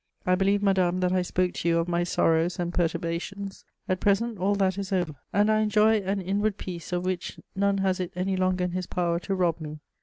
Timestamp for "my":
1.87-2.03